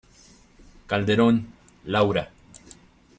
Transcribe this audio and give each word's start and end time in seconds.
Calderón, 0.89 1.35
Laura. 1.85 2.31